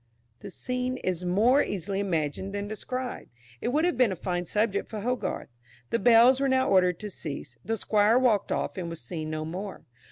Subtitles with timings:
[0.39, 3.29] The scene is more easily imagined than described;
[3.61, 5.49] it would have been a fine subject for Hogarth.
[5.91, 9.45] The bells were now ordered to cease; the Squire walked off and was seen no
[9.45, 9.83] more.